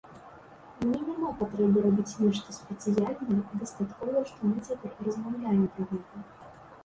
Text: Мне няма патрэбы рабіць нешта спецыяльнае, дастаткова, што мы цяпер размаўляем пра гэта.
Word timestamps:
Мне 0.83 1.01
няма 1.09 1.27
патрэбы 1.41 1.81
рабіць 1.87 2.17
нешта 2.21 2.55
спецыяльнае, 2.55 3.37
дастаткова, 3.65 4.23
што 4.29 4.39
мы 4.53 4.65
цяпер 4.69 4.95
размаўляем 5.11 5.61
пра 5.77 5.83
гэта. 5.93 6.15